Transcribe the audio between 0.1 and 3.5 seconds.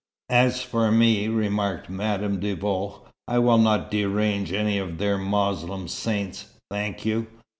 "As for me," remarked Madame de Vaux, "I